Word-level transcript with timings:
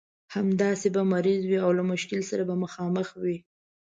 همداسې 0.35 0.87
به 0.95 1.01
مریض 1.13 1.41
وي 1.45 1.57
او 1.65 1.71
له 1.77 1.83
مشکل 1.91 2.21
سره 2.29 2.43
مخامخ 2.63 3.07
وي. 3.23 3.37